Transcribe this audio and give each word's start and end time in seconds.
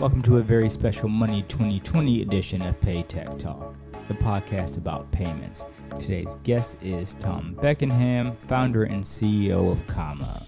Welcome 0.00 0.22
to 0.22 0.38
a 0.38 0.42
very 0.42 0.68
special 0.68 1.08
Money 1.08 1.42
2020 1.48 2.22
edition 2.22 2.62
of 2.62 2.80
Paytech 2.80 3.38
Talk, 3.38 3.76
the 4.08 4.14
podcast 4.14 4.78
about 4.78 5.08
payments. 5.12 5.64
Today's 6.00 6.36
guest 6.42 6.78
is 6.82 7.14
Tom 7.14 7.54
Beckenham, 7.60 8.36
founder 8.48 8.84
and 8.84 9.04
CEO 9.04 9.70
of 9.70 9.86
Comma. 9.86 10.42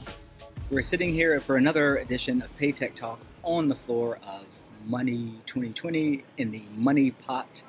We're 0.71 0.83
sitting 0.83 1.13
here 1.13 1.39
for 1.41 1.57
another 1.57 1.99
edition 1.99 2.43
of 2.43 2.57
Paytech 2.59 2.95
Talk 2.95 3.21
on 3.43 3.69
the 3.69 3.77
floor 3.77 4.19
of 4.27 4.45
Money 4.87 5.35
2020 5.47 6.25
in 6.39 6.51
the 6.51 6.65
Money 6.75 7.13
Pot 7.13 7.63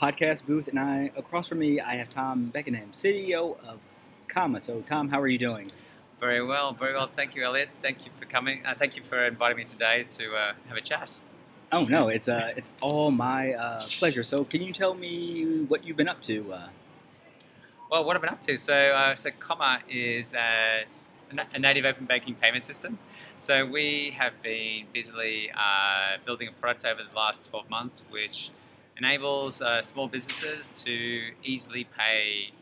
podcast 0.00 0.46
booth, 0.46 0.68
and 0.68 0.78
I 0.78 1.10
across 1.16 1.48
from 1.48 1.58
me 1.58 1.80
I 1.80 1.96
have 1.96 2.08
Tom 2.08 2.46
Beckenham, 2.46 2.92
CEO 2.92 3.58
of 3.66 3.80
Comma. 4.28 4.60
So, 4.60 4.80
Tom, 4.82 5.08
how 5.08 5.20
are 5.20 5.28
you 5.28 5.38
doing? 5.38 5.72
Very 6.20 6.44
well, 6.44 6.74
very 6.74 6.92
well. 6.92 7.08
Thank 7.16 7.34
you, 7.34 7.42
Elliot. 7.44 7.70
Thank 7.80 8.04
you 8.04 8.12
for 8.20 8.26
coming. 8.26 8.60
Uh, 8.66 8.74
thank 8.78 8.94
you 8.94 9.02
for 9.02 9.24
inviting 9.24 9.56
me 9.56 9.64
today 9.64 10.04
to 10.18 10.34
uh, 10.34 10.52
have 10.68 10.76
a 10.76 10.82
chat. 10.82 11.16
Oh 11.72 11.84
no, 11.84 12.08
it's 12.08 12.28
uh, 12.28 12.52
it's 12.58 12.68
all 12.82 13.10
my 13.10 13.54
uh, 13.54 13.80
pleasure. 13.98 14.22
So, 14.22 14.44
can 14.44 14.60
you 14.60 14.70
tell 14.70 14.92
me 14.92 15.64
what 15.66 15.82
you've 15.82 15.96
been 15.96 16.08
up 16.08 16.20
to? 16.24 16.52
Uh? 16.52 16.68
Well, 17.90 18.04
what 18.04 18.16
I've 18.16 18.22
been 18.22 18.32
up 18.32 18.42
to. 18.42 18.58
So, 18.58 18.74
uh, 18.74 19.14
so 19.14 19.30
Comma 19.38 19.80
is 19.88 20.34
a, 20.34 20.84
a 21.54 21.58
native 21.58 21.86
open 21.86 22.04
banking 22.04 22.34
payment 22.34 22.64
system. 22.64 22.98
So, 23.38 23.64
we 23.64 24.14
have 24.18 24.34
been 24.42 24.88
busily 24.92 25.50
uh, 25.52 26.18
building 26.26 26.48
a 26.48 26.52
product 26.52 26.84
over 26.84 27.00
the 27.02 27.16
last 27.16 27.48
12 27.48 27.70
months, 27.70 28.02
which 28.10 28.50
enables 28.98 29.62
uh, 29.62 29.80
small 29.80 30.06
businesses 30.06 30.68
to 30.84 31.30
easily 31.42 31.86
pay 31.96 32.52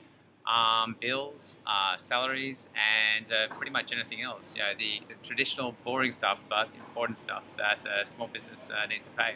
um, 0.49 0.97
bills, 1.01 1.55
uh, 1.67 1.97
salaries, 1.99 2.69
and 2.75 3.31
uh, 3.31 3.55
pretty 3.55 3.71
much 3.71 3.93
anything 3.93 4.23
else. 4.23 4.55
You 4.57 4.63
know, 4.63 4.73
the, 4.79 5.01
the, 5.09 5.15
traditional 5.27 5.75
boring 5.85 6.11
stuff, 6.11 6.39
but 6.49 6.69
important 6.89 7.19
stuff 7.19 7.45
that 7.59 7.85
a 7.85 8.07
small 8.07 8.29
business 8.29 8.71
uh, 8.71 8.87
needs 8.87 9.03
to 9.03 9.11
pay. 9.11 9.35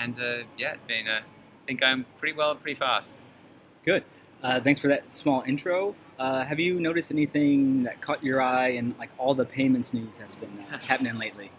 And 0.00 0.18
uh, 0.18 0.38
yeah, 0.56 0.72
it's 0.72 0.82
been 0.82 1.06
uh, 1.06 1.20
been 1.66 1.76
going 1.76 2.06
pretty 2.18 2.36
well, 2.36 2.54
pretty 2.54 2.78
fast. 2.78 3.22
Good. 3.84 4.04
Uh, 4.42 4.60
thanks 4.60 4.80
for 4.80 4.88
that 4.88 5.12
small 5.12 5.42
intro. 5.46 5.94
have 6.18 6.58
you 6.58 6.80
noticed 6.80 7.10
anything 7.10 7.82
that 7.82 8.00
caught 8.00 8.24
your 8.24 8.40
eye 8.40 8.68
in 8.68 8.94
like 8.98 9.10
all 9.18 9.34
the 9.34 9.44
payments 9.44 9.92
news 9.92 10.14
that's 10.18 10.34
been 10.34 10.56
happening 10.86 11.18
lately? 11.18 11.50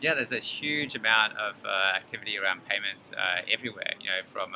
Yeah, 0.00 0.14
there's 0.14 0.32
a 0.32 0.38
huge 0.38 0.94
amount 0.94 1.36
of 1.36 1.56
activity 1.96 2.38
around 2.38 2.64
payments 2.64 3.10
everywhere. 3.52 3.92
You 4.00 4.06
know, 4.06 4.20
from 4.32 4.52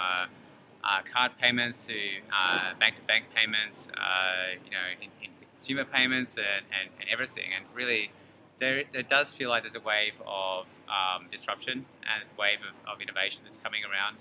uh, 0.85 1.01
card 1.11 1.33
payments 1.41 1.79
to 1.79 1.95
uh, 2.33 2.75
bank-to-bank 2.79 3.25
payments, 3.35 3.89
uh, 3.97 4.59
you 4.65 4.71
know, 4.71 4.87
in, 5.01 5.09
in 5.25 5.31
consumer 5.57 5.85
payments 5.85 6.37
and, 6.37 6.67
and, 6.79 6.91
and, 7.01 7.09
everything. 7.11 7.51
And 7.57 7.65
really, 7.75 8.11
there, 8.59 8.85
there 8.93 9.03
does 9.03 9.31
feel 9.31 9.49
like 9.49 9.63
there's 9.63 9.75
a 9.75 9.81
wave 9.81 10.21
of 10.27 10.67
um, 10.89 11.27
disruption 11.31 11.87
and 12.03 12.21
there's 12.21 12.33
a 12.37 12.41
wave 12.41 12.59
of, 12.61 12.93
of 12.93 13.01
innovation 13.01 13.41
that's 13.45 13.57
coming 13.57 13.81
around. 13.85 14.19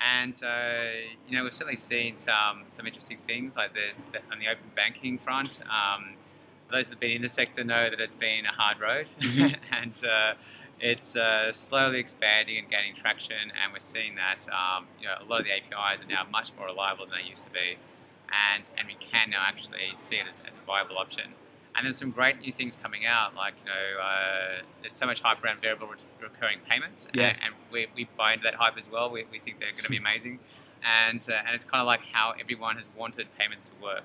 And 0.00 0.40
uh, 0.44 1.10
you 1.28 1.36
know, 1.36 1.42
we've 1.42 1.52
certainly 1.52 1.76
seen 1.76 2.14
some 2.14 2.62
some 2.70 2.86
interesting 2.86 3.18
things 3.26 3.56
like 3.56 3.74
there's 3.74 4.02
the, 4.12 4.20
on 4.30 4.38
the 4.38 4.46
open 4.46 4.70
banking 4.76 5.18
front. 5.18 5.58
Um, 5.62 6.14
those 6.70 6.86
that 6.86 6.92
have 6.92 7.00
been 7.00 7.16
in 7.16 7.22
the 7.22 7.28
sector 7.28 7.64
know 7.64 7.90
that 7.90 7.98
it's 7.98 8.14
been 8.14 8.46
a 8.46 8.52
hard 8.52 8.78
road, 8.78 9.08
mm-hmm. 9.20 9.54
and 9.74 10.04
uh, 10.04 10.34
it's 10.80 11.16
uh, 11.16 11.52
slowly 11.52 11.98
expanding 11.98 12.58
and 12.58 12.70
gaining 12.70 12.94
traction, 12.94 13.36
and 13.36 13.72
we're 13.72 13.80
seeing 13.80 14.14
that 14.14 14.46
um, 14.48 14.86
you 15.00 15.06
know, 15.06 15.14
a 15.20 15.24
lot 15.24 15.40
of 15.40 15.46
the 15.46 15.52
APIs 15.52 16.02
are 16.02 16.06
now 16.06 16.24
much 16.30 16.52
more 16.56 16.66
reliable 16.66 17.06
than 17.06 17.16
they 17.22 17.28
used 17.28 17.42
to 17.44 17.50
be, 17.50 17.76
and, 18.28 18.70
and 18.76 18.86
we 18.86 18.94
can 18.94 19.30
now 19.30 19.42
actually 19.46 19.92
see 19.96 20.16
it 20.16 20.26
as, 20.28 20.40
as 20.48 20.56
a 20.56 20.66
viable 20.66 20.98
option. 20.98 21.34
And 21.74 21.84
there's 21.84 21.96
some 21.96 22.10
great 22.10 22.40
new 22.40 22.52
things 22.52 22.76
coming 22.80 23.06
out, 23.06 23.34
like 23.36 23.54
you 23.60 23.66
know, 23.66 24.02
uh, 24.02 24.62
there's 24.80 24.92
so 24.92 25.06
much 25.06 25.20
hype 25.20 25.42
around 25.44 25.60
variable 25.60 25.88
recurring 26.20 26.58
payments, 26.68 27.06
yes. 27.14 27.38
and, 27.42 27.52
and 27.52 27.62
we, 27.72 27.86
we 27.94 28.08
buy 28.16 28.32
into 28.32 28.44
that 28.44 28.54
hype 28.54 28.76
as 28.76 28.90
well. 28.90 29.10
We, 29.10 29.24
we 29.30 29.38
think 29.38 29.60
they're 29.60 29.72
going 29.72 29.84
to 29.84 29.90
be 29.90 29.96
amazing, 30.06 30.38
and 30.82 31.24
uh, 31.28 31.34
and 31.44 31.54
it's 31.54 31.64
kind 31.64 31.80
of 31.80 31.86
like 31.86 32.00
how 32.12 32.34
everyone 32.40 32.76
has 32.76 32.88
wanted 32.96 33.26
payments 33.38 33.64
to 33.64 33.72
work. 33.82 34.04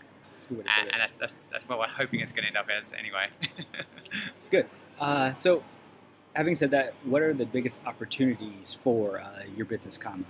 And, 0.50 0.94
and, 0.94 1.10
that's, 1.20 1.38
that's 1.52 1.70
what 1.70 1.80
we're 1.80 1.88
hoping 1.88 2.20
it's 2.20 2.34
going 2.34 2.44
to 2.44 2.50
end 2.50 2.58
up 2.58 2.68
as 2.70 2.92
anyway. 2.94 3.28
Good. 4.52 4.68
Uh, 5.00 5.34
so 5.36 5.64
having 6.34 6.56
said 6.56 6.72
that, 6.72 6.94
what 7.04 7.22
are 7.22 7.34
the 7.34 7.46
biggest 7.46 7.80
opportunities 7.86 8.76
for 8.84 9.20
uh, 9.20 9.44
your 9.56 9.66
business, 9.66 9.98
Comma? 9.98 10.26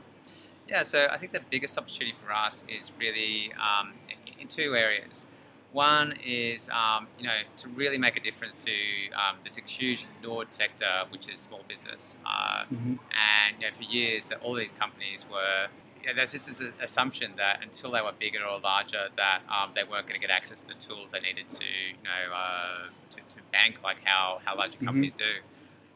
Yeah, 0.68 0.84
so 0.84 1.08
I 1.12 1.18
think 1.18 1.34
the 1.34 1.42
biggest 1.50 1.78
opportunity 1.78 2.16
for 2.24 2.32
us 2.32 2.64
is 2.68 2.92
really 3.00 3.52
um, 3.54 3.94
in 4.40 4.48
two 4.48 4.76
areas. 4.76 5.26
One 5.72 6.14
is, 6.24 6.70
um, 6.70 7.08
you 7.18 7.26
know, 7.26 7.40
to 7.58 7.68
really 7.70 7.98
make 7.98 8.16
a 8.16 8.20
difference 8.20 8.56
to 8.56 8.72
um, 9.14 9.38
this 9.44 9.56
huge 9.56 10.06
ignored 10.18 10.52
sector, 10.52 11.04
which 11.10 11.28
is 11.28 11.40
small 11.40 11.62
business. 11.68 12.16
Uh, 12.26 12.64
mm-hmm. 12.66 12.96
And 13.12 13.60
you 13.60 13.68
know, 13.68 13.76
for 13.76 13.84
years, 13.84 14.30
all 14.44 14.56
these 14.56 14.72
companies 14.72 15.26
were. 15.30 15.68
You 16.02 16.10
know, 16.10 16.16
there's 16.16 16.34
just 16.34 16.48
this 16.48 16.62
assumption 16.82 17.32
that 17.38 17.60
until 17.64 17.92
they 17.92 18.02
were 18.02 18.12
bigger 18.20 18.44
or 18.44 18.60
larger, 18.60 19.08
that 19.16 19.40
um, 19.48 19.72
they 19.74 19.84
weren't 19.90 20.06
going 20.06 20.20
to 20.20 20.28
get 20.28 20.36
access 20.36 20.62
to 20.64 20.68
the 20.68 20.74
tools 20.74 21.12
they 21.12 21.22
needed 21.22 21.48
to, 21.48 21.64
you 21.64 22.04
know, 22.04 22.36
uh, 22.36 22.90
to, 23.12 23.36
to, 23.36 23.42
bank 23.54 23.80
like 23.82 24.00
how 24.04 24.42
how 24.44 24.58
larger 24.58 24.76
mm-hmm. 24.76 24.88
companies 24.88 25.16
mm-hmm. 25.16 25.40
do. 25.40 25.48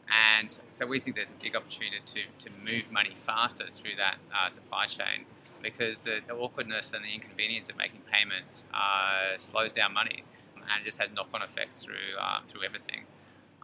And 0.08 0.56
so 0.70 0.86
we 0.86 1.00
think 1.00 1.16
there's 1.16 1.32
a 1.32 1.42
big 1.42 1.54
opportunity 1.54 2.00
to, 2.06 2.48
to 2.48 2.54
move 2.60 2.90
money 2.90 3.14
faster 3.26 3.66
through 3.70 3.96
that 3.96 4.16
uh, 4.34 4.48
supply 4.48 4.86
chain 4.86 5.26
because 5.62 6.00
the, 6.00 6.20
the, 6.26 6.34
awkwardness 6.34 6.92
and 6.94 7.04
the 7.04 7.12
inconvenience 7.12 7.68
of 7.68 7.76
making 7.76 8.00
payments 8.10 8.64
uh, 8.72 9.36
slows 9.36 9.72
down 9.72 9.92
money 9.92 10.22
and 10.56 10.84
just 10.84 10.98
has 10.98 11.10
knock-on 11.12 11.42
effects 11.42 11.82
through 11.82 12.16
uh, 12.20 12.40
through 12.46 12.62
everything. 12.64 13.04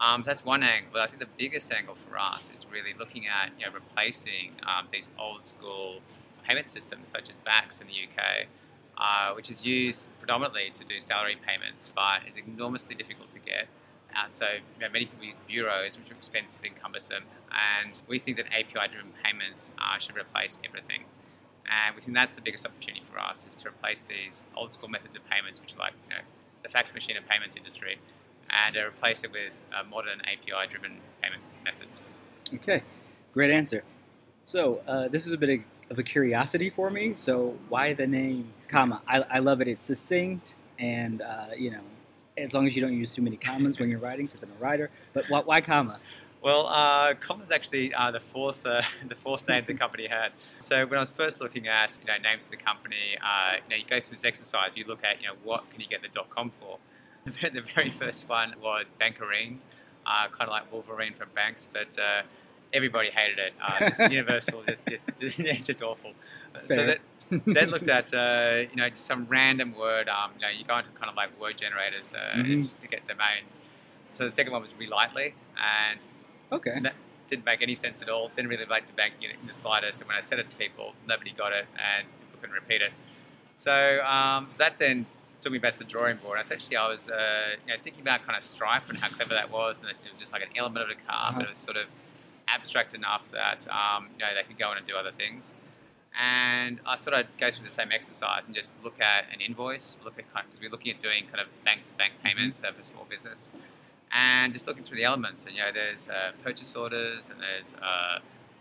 Um, 0.00 0.25
that's 0.27 0.44
one 0.44 0.62
angle, 0.62 0.91
but 0.93 1.03
I 1.03 1.06
think 1.06 1.21
the 1.21 1.28
biggest 1.38 1.72
angle 1.72 1.94
for 1.94 2.19
us 2.19 2.50
is 2.55 2.66
really 2.71 2.94
looking 2.99 3.26
at 3.28 3.53
you 3.59 3.66
know, 3.66 3.72
replacing 3.72 4.53
um, 4.66 4.88
these 4.93 5.09
old 5.19 5.41
school 5.41 6.00
payment 6.47 6.69
systems 6.69 7.09
such 7.09 7.31
as 7.31 7.38
BACS 7.38 7.81
in 7.81 7.87
the 7.87 7.93
UK, 7.93 8.47
uh, 8.99 9.34
which 9.34 9.50
is 9.50 9.65
used 9.65 10.09
predominantly 10.19 10.71
to 10.72 10.84
do 10.84 11.00
salary 11.00 11.37
payments, 11.47 11.93
but 11.94 12.22
is 12.26 12.37
enormously 12.37 12.97
difficult 12.97 13.31
to 13.31 13.38
get 13.38 13.69
uh, 14.16 14.28
so 14.28 14.47
you 14.47 14.80
know, 14.80 14.88
many 14.92 15.06
people 15.06 15.25
use 15.25 15.41
bureaus, 15.47 15.98
which 15.98 16.10
are 16.10 16.14
expensive 16.14 16.62
and 16.64 16.80
cumbersome, 16.80 17.25
and 17.50 18.00
we 18.08 18.19
think 18.19 18.36
that 18.36 18.47
API-driven 18.47 19.12
payments 19.22 19.70
uh, 19.78 19.98
should 19.98 20.16
replace 20.16 20.58
everything. 20.64 21.04
And 21.66 21.94
we 21.94 22.02
think 22.02 22.14
that's 22.14 22.34
the 22.34 22.42
biggest 22.42 22.66
opportunity 22.66 23.02
for 23.10 23.19
us 23.19 23.47
is 23.47 23.54
to 23.56 23.69
replace 23.69 24.02
these 24.02 24.44
old 24.56 24.70
school 24.70 24.88
methods 24.88 25.16
of 25.16 25.25
payments, 25.26 25.60
which 25.60 25.75
are 25.75 25.78
like 25.78 25.94
you 26.08 26.16
know, 26.16 26.22
the 26.62 26.69
fax 26.69 26.92
machine 26.92 27.16
of 27.16 27.26
payments 27.26 27.56
industry, 27.56 27.98
and 28.50 28.76
uh, 28.76 28.86
replace 28.86 29.25
it 29.25 29.32
with 29.32 29.60
uh, 29.75 29.82
modern 29.88 30.20
API-driven 30.20 30.98
payment 31.22 31.42
methods. 31.64 32.02
Okay, 32.54 32.82
great 33.32 33.50
answer. 33.50 33.82
So 34.44 34.82
uh, 34.86 35.08
this 35.08 35.26
is 35.26 35.32
a 35.32 35.38
bit 35.38 35.60
of 35.91 35.98
a 35.98 36.02
curiosity 36.02 36.70
for 36.70 36.91
me. 36.91 37.14
So 37.16 37.56
why 37.69 37.94
the 37.94 38.06
name 38.06 38.48
comma? 38.69 39.00
I, 39.08 39.20
I 39.22 39.38
love 39.38 39.60
it. 39.60 39.69
It's 39.69 39.81
succinct 39.81 40.54
and 40.78 41.22
uh, 41.22 41.46
you 41.56 41.70
know 41.70 41.81
as 42.36 42.52
long 42.52 42.66
as 42.66 42.74
you 42.74 42.82
don't 42.82 42.96
use 42.96 43.14
too 43.14 43.22
many 43.22 43.36
commas 43.36 43.78
when 43.78 43.88
you're 43.90 44.00
writing, 44.00 44.26
since 44.26 44.42
I'm 44.42 44.50
a 44.50 44.62
writer. 44.62 44.90
But 45.12 45.24
why, 45.28 45.40
why 45.40 45.60
comma? 45.60 45.98
Well, 46.42 46.66
uh, 46.66 47.14
comma 47.14 47.42
is 47.42 47.50
actually 47.50 47.94
uh, 47.94 48.10
the 48.10 48.20
fourth 48.20 48.64
uh, 48.66 48.82
the 49.08 49.14
fourth 49.14 49.48
name 49.48 49.64
the 49.66 49.74
company 49.84 50.06
had. 50.06 50.32
So 50.58 50.84
when 50.86 50.98
I 50.98 51.00
was 51.00 51.10
first 51.10 51.40
looking 51.40 51.68
at 51.68 51.98
you 52.00 52.06
know 52.06 52.18
names 52.22 52.44
of 52.46 52.50
the 52.50 52.56
company, 52.56 53.16
uh, 53.22 53.56
you 53.56 53.70
know 53.70 53.76
you 53.76 53.84
go 53.88 54.00
through 54.00 54.16
this 54.16 54.24
exercise. 54.24 54.72
You 54.74 54.84
look 54.86 55.04
at 55.04 55.20
you 55.22 55.28
know 55.28 55.34
what 55.42 55.70
can 55.70 55.80
you 55.80 55.86
get 55.86 56.02
the 56.02 56.08
dot 56.08 56.30
.com 56.30 56.52
for. 56.60 56.78
The 57.42 57.62
very 57.74 57.90
first 57.90 58.28
one 58.28 58.54
was 58.62 58.92
Bankarine, 59.00 59.56
uh, 60.06 60.28
kind 60.28 60.42
of 60.42 60.48
like 60.50 60.70
Wolverine 60.70 61.14
from 61.14 61.28
banks, 61.34 61.66
but 61.72 61.98
uh, 61.98 62.20
everybody 62.74 63.08
hated 63.08 63.38
it. 63.38 63.54
Uh, 63.58 64.08
universal, 64.10 64.62
just 64.68 64.86
just 64.86 65.04
just, 65.18 65.64
just 65.64 65.82
awful. 65.82 66.12
Fair. 66.52 66.76
So 66.76 66.86
that 66.86 66.98
then 67.46 67.70
looked 67.70 67.88
at 67.88 68.12
uh, 68.14 68.62
you 68.70 68.76
know 68.76 68.88
just 68.88 69.06
some 69.06 69.26
random 69.28 69.74
word. 69.74 70.08
Um, 70.08 70.32
you 70.36 70.42
know, 70.42 70.48
you 70.48 70.64
go 70.64 70.78
into 70.78 70.90
kind 70.90 71.10
of 71.10 71.16
like 71.16 71.38
word 71.40 71.58
generators 71.58 72.12
uh, 72.14 72.36
mm-hmm. 72.36 72.62
to 72.62 72.88
get 72.88 73.06
domains. 73.06 73.60
So 74.08 74.24
the 74.24 74.30
second 74.30 74.52
one 74.52 74.62
was 74.62 74.74
Relightly, 74.78 75.34
and 75.56 76.00
okay, 76.52 76.78
that 76.82 76.94
didn't 77.28 77.44
make 77.44 77.62
any 77.62 77.74
sense 77.74 78.02
at 78.02 78.08
all. 78.08 78.31
Didn't 78.36 78.48
really 78.48 78.64
relate 78.64 78.86
to 78.86 78.92
banking 78.94 79.31
in 79.31 79.46
the 79.46 79.54
slightest. 79.54 80.00
And 80.00 80.08
when 80.08 80.16
I 80.16 80.20
said 80.20 80.38
it 80.38 80.48
to 80.48 80.56
people, 80.56 80.92
nobody 81.06 81.32
got 81.32 81.52
it, 81.52 81.66
and 81.78 82.06
people 82.20 82.40
couldn't 82.40 82.54
repeat 82.54 82.82
it. 82.82 82.92
So, 83.54 84.00
um, 84.04 84.48
so 84.50 84.58
that 84.58 84.78
then 84.78 85.06
took 85.40 85.52
me 85.52 85.58
back 85.58 85.75
to 85.75 85.78
the 85.80 85.84
drawing 85.84 86.16
board. 86.16 86.38
Essentially, 86.40 86.76
I 86.76 86.88
was 86.88 87.08
uh, 87.08 87.56
you 87.66 87.72
know, 87.72 87.80
thinking 87.82 88.02
about 88.02 88.25
kind 88.25 88.37
of 88.37 88.42
Stripe 88.42 88.88
and 88.88 88.98
how 88.98 89.08
clever 89.08 89.34
that 89.34 89.50
was, 89.50 89.80
and 89.80 89.90
it 89.90 89.96
was 90.10 90.19
just 90.19 90.32
like 90.32 90.42
an 90.42 90.48
element 90.56 90.90
of 90.90 90.96
the 90.96 91.02
car, 91.06 91.28
uh-huh. 91.28 91.32
but 91.37 91.44
it 91.44 91.48
was 91.48 91.58
sort 91.58 91.76
of 91.76 91.87
abstract 92.48 92.94
enough 92.94 93.22
that 93.32 93.66
um, 93.69 94.08
you 94.19 94.25
know 94.25 94.34
they 94.34 94.42
could 94.46 94.58
go 94.58 94.70
in 94.72 94.78
and 94.78 94.87
do 94.87 94.96
other 94.96 95.12
things. 95.12 95.54
And 96.20 96.81
I 96.87 96.96
thought 96.96 97.14
I'd 97.14 97.38
go 97.38 97.50
through 97.50 97.64
the 97.64 97.75
same 97.75 97.90
exercise 97.90 98.46
and 98.46 98.55
just 98.55 98.72
look 98.84 99.00
at 99.00 99.25
an 99.32 99.40
invoice, 99.40 99.99
look 100.05 100.19
at 100.19 100.32
kind 100.32 100.46
because 100.49 100.61
we're 100.61 100.70
looking 100.70 100.93
at 100.93 101.00
doing 101.00 101.26
kind 101.26 101.40
of 101.40 101.49
bank 101.64 101.87
to 101.87 101.94
bank 101.94 102.12
payments 102.22 102.61
mm-hmm. 102.61 102.76
for 102.76 102.82
small 102.82 103.06
business, 103.11 103.50
and 104.12 104.52
just 104.52 104.66
looking 104.66 104.84
through 104.84 104.99
the 104.99 105.05
elements. 105.05 105.44
And 105.44 105.56
you 105.56 105.62
know, 105.62 105.72
there's 105.72 106.08
uh, 106.08 106.32
purchase 106.44 106.75
orders 106.76 107.31
and 107.31 107.40
there's 107.40 107.75
uh, 107.82 108.20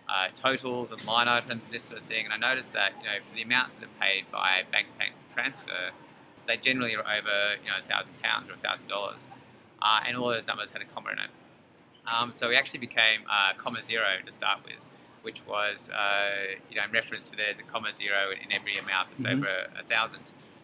uh, 0.10 0.28
totals 0.34 0.92
and 0.92 1.04
line 1.06 1.28
items 1.28 1.66
and 1.66 1.74
this 1.74 1.84
sort 1.84 2.00
of 2.00 2.06
thing. 2.08 2.26
And 2.26 2.34
I 2.34 2.38
noticed 2.38 2.74
that 2.74 2.94
you 3.00 3.06
know 3.06 3.18
for 3.30 3.36
the 3.36 3.44
amounts 3.44 3.76
that 3.76 3.86
are 3.86 4.00
paid 4.02 4.26
by 4.32 4.64
bank 4.72 4.88
to 4.88 4.94
bank 4.94 5.14
transfer, 5.34 5.92
they 6.48 6.58
generally 6.58 6.96
are 6.96 7.02
over 7.02 7.62
you 7.64 7.70
know 7.70 7.78
a 7.80 7.88
thousand 7.88 8.14
pounds 8.24 8.50
or 8.50 8.54
a 8.54 8.58
thousand 8.58 8.88
dollars, 8.88 9.32
uh, 9.82 10.02
and 10.08 10.18
all 10.18 10.30
those 10.30 10.48
numbers 10.48 10.72
had 10.72 10.82
a 10.82 10.86
comma 10.86 11.12
in 11.12 11.20
it. 11.20 11.30
Um, 12.06 12.32
so 12.32 12.50
we 12.50 12.56
actually 12.56 12.80
became 12.80 13.22
uh, 13.30 13.54
comma 13.58 13.82
zero 13.82 14.06
to 14.26 14.32
start 14.32 14.60
with, 14.66 14.80
which 15.24 15.42
was 15.48 15.90
uh, 15.90 16.56
you 16.70 16.76
know 16.78 16.84
in 16.84 16.92
reference 16.92 17.24
to 17.24 17.36
there's 17.36 17.60
a 17.60 17.64
comma 17.64 17.92
zero 17.92 18.32
in 18.32 18.52
every 18.52 18.78
amount 18.78 19.10
that's 19.12 19.24
Mhm. 19.24 19.38
over 19.38 19.48
a, 19.48 19.80
a 19.80 19.84
thousand. 19.84 20.22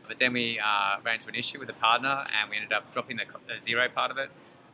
But 0.08 0.20
then 0.20 0.34
we 0.34 0.60
uh, 0.60 0.98
ran 1.06 1.16
into 1.16 1.28
an 1.30 1.36
issue 1.36 1.60
with 1.60 1.70
a 1.70 1.74
partner, 1.74 2.26
and 2.40 2.50
we 2.50 2.56
ended 2.58 2.74
up 2.74 2.92
dropping 2.94 3.18
the, 3.18 3.26
co- 3.26 3.40
the 3.48 3.60
zero 3.60 3.88
part 3.90 4.10
of 4.12 4.18
it, 4.18 4.30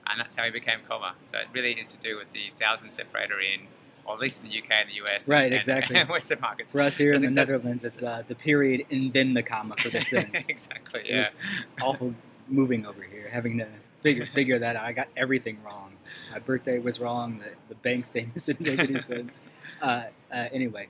and 0.08 0.18
that's 0.20 0.34
how 0.36 0.44
we 0.46 0.50
became 0.52 0.80
comma. 0.88 1.14
So 1.30 1.38
it 1.38 1.48
really 1.54 1.74
is 1.74 1.88
to 1.90 1.98
do 1.98 2.16
with 2.18 2.32
the 2.32 2.52
thousand 2.58 2.90
separator 2.90 3.40
in, 3.42 3.68
or 4.06 4.14
at 4.14 4.22
least 4.22 4.42
in 4.42 4.50
the 4.50 4.58
UK 4.58 4.72
and 4.72 4.90
the 4.90 4.94
US, 5.04 5.28
Right, 5.28 5.44
and, 5.46 5.54
exactly. 5.54 5.98
and 5.98 6.08
Western 6.18 6.40
markets. 6.40 6.72
For 6.72 6.80
us 6.80 6.96
here 6.96 7.14
in 7.14 7.22
the 7.22 7.30
Netherlands, 7.30 7.84
it's 7.84 8.02
uh, 8.02 8.24
the 8.28 8.36
period 8.36 8.86
and 8.90 9.12
then 9.12 9.34
the 9.34 9.44
comma 9.44 9.76
for 9.76 9.90
the 9.90 10.00
sentence. 10.14 10.46
exactly. 10.48 11.02
It 11.02 11.10
Yeah. 11.10 11.20
was 11.24 11.36
awful 11.82 12.16
moving 12.48 12.86
over 12.86 13.04
here, 13.04 13.28
having 13.30 13.58
to 13.58 13.68
figure 14.02 14.26
figure 14.28 14.58
that 14.60 14.78
out. 14.78 14.86
I 14.86 14.94
got 14.94 15.10
everything 15.18 15.58
wrong. 15.66 15.92
My 16.32 16.40
birthday 16.40 16.80
was 16.80 17.02
wrong. 17.02 17.40
The, 17.40 17.50
the 17.68 17.76
bank 17.76 18.08
statements 18.08 18.46
didn't 18.46 18.66
make 18.68 18.80
any 18.90 19.02
sense. 19.02 19.36
Uh, 19.82 20.04
uh, 20.32 20.48
anyway, 20.52 20.88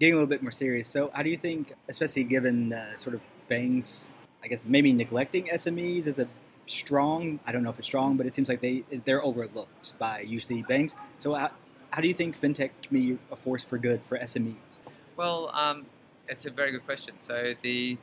getting 0.00 0.14
a 0.14 0.16
little 0.16 0.28
bit 0.28 0.42
more 0.42 0.50
serious. 0.50 0.88
So, 0.88 1.10
how 1.14 1.22
do 1.22 1.30
you 1.30 1.36
think, 1.36 1.74
especially 1.88 2.24
given 2.24 2.74
sort 2.96 3.14
of 3.14 3.20
banks, 3.48 4.08
I 4.42 4.48
guess 4.48 4.62
maybe 4.66 4.92
neglecting 4.92 5.48
SMEs 5.52 6.06
as 6.06 6.18
a 6.18 6.28
strong? 6.66 7.40
I 7.46 7.52
don't 7.52 7.62
know 7.62 7.70
if 7.70 7.78
it's 7.78 7.88
strong, 7.88 8.16
but 8.16 8.26
it 8.26 8.34
seems 8.34 8.48
like 8.48 8.60
they 8.60 8.84
they're 9.04 9.24
overlooked 9.24 9.92
by 9.98 10.20
usually 10.20 10.62
banks. 10.62 10.96
So, 11.18 11.34
how, 11.34 11.50
how 11.90 12.00
do 12.00 12.08
you 12.08 12.14
think 12.14 12.40
fintech 12.40 12.70
can 12.82 12.92
be 12.92 13.18
a 13.30 13.36
force 13.36 13.62
for 13.62 13.78
good 13.78 14.02
for 14.08 14.18
SMEs? 14.18 14.78
Well, 15.16 15.50
um, 15.54 15.86
it's 16.28 16.46
a 16.46 16.50
very 16.50 16.72
good 16.72 16.84
question. 16.84 17.18
So 17.18 17.54
the, 17.62 17.96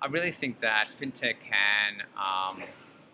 I 0.00 0.06
really 0.06 0.30
think 0.30 0.60
that 0.60 0.88
fintech 0.98 1.36
can, 1.40 2.02
um, 2.16 2.62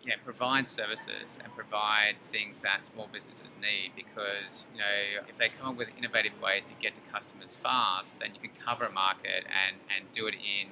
you 0.04 0.10
know, 0.10 0.16
provide 0.22 0.68
services 0.68 1.38
and 1.42 1.52
provide 1.56 2.16
things 2.30 2.58
that 2.58 2.84
small 2.84 3.08
businesses 3.10 3.56
need 3.60 3.92
because 3.96 4.66
you 4.74 4.78
know 4.78 5.24
if 5.28 5.38
they 5.38 5.48
come 5.48 5.66
up 5.70 5.76
with 5.76 5.88
innovative 5.96 6.32
ways 6.42 6.66
to 6.66 6.74
get 6.74 6.94
to 6.94 7.00
customers 7.10 7.54
fast, 7.54 8.20
then 8.20 8.30
you 8.34 8.40
can 8.40 8.50
cover 8.64 8.84
a 8.84 8.92
market 8.92 9.44
and 9.48 9.76
and 9.94 10.12
do 10.12 10.26
it 10.26 10.34
in 10.34 10.68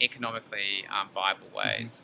economically 0.00 0.84
um, 0.88 1.08
viable 1.12 1.48
ways. 1.54 2.02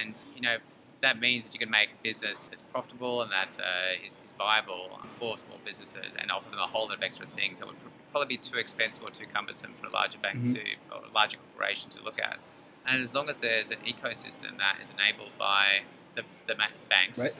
And 0.00 0.18
you 0.34 0.40
know 0.42 0.56
that 1.02 1.18
means 1.20 1.44
that 1.46 1.52
you 1.54 1.58
can 1.58 1.70
make 1.70 1.88
a 1.90 2.02
business 2.02 2.48
that's 2.48 2.60
profitable 2.62 3.22
and 3.22 3.30
that 3.32 3.56
uh, 3.58 4.04
is, 4.06 4.18
is 4.24 4.32
viable 4.36 4.98
for 5.18 5.38
small 5.38 5.58
businesses 5.64 6.12
and 6.18 6.30
offer 6.30 6.50
them 6.50 6.58
a 6.58 6.66
whole 6.66 6.88
lot 6.88 6.96
of 6.98 7.02
extra 7.02 7.26
things 7.26 7.58
that 7.58 7.66
would 7.66 7.76
probably 8.10 8.36
be 8.36 8.36
too 8.36 8.58
expensive 8.58 9.02
or 9.02 9.10
too 9.10 9.24
cumbersome 9.32 9.72
for 9.80 9.86
a 9.86 9.90
larger 9.90 10.18
bank 10.18 10.44
Mhm. 10.44 10.54
to 10.54 10.60
or 10.94 11.04
a 11.04 11.12
larger 11.14 11.38
corporation 11.38 11.88
to 11.90 12.02
look 12.02 12.18
at. 12.18 12.38
And 12.86 13.00
as 13.02 13.14
long 13.14 13.28
as 13.28 13.40
there's 13.40 13.70
an 13.70 13.78
ecosystem 13.86 14.56
that 14.58 14.76
is 14.82 14.88
enabled 14.90 15.30
by 15.38 15.80
the, 16.16 16.22
the 16.46 16.54
banks, 16.88 17.18
Right. 17.18 17.32